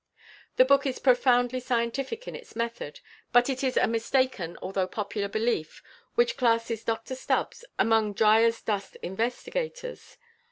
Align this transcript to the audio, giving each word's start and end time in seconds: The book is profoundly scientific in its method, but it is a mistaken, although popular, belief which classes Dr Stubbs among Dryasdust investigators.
The 0.55 0.65
book 0.65 0.87
is 0.87 0.97
profoundly 0.97 1.59
scientific 1.59 2.27
in 2.27 2.35
its 2.35 2.55
method, 2.55 3.01
but 3.31 3.51
it 3.51 3.63
is 3.63 3.77
a 3.77 3.85
mistaken, 3.85 4.57
although 4.59 4.87
popular, 4.87 5.27
belief 5.29 5.83
which 6.15 6.37
classes 6.37 6.83
Dr 6.83 7.13
Stubbs 7.13 7.63
among 7.77 8.15
Dryasdust 8.15 8.95
investigators. 9.03 10.17